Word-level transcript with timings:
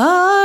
Oh. 0.00 0.37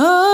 Oh. 0.00 0.27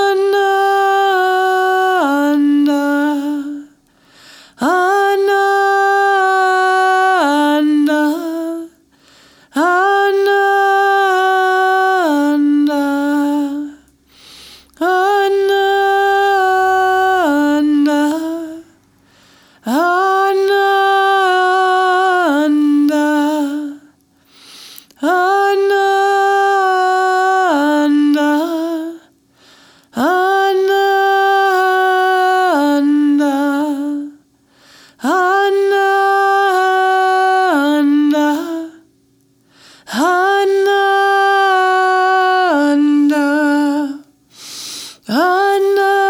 Anna. 45.16 46.03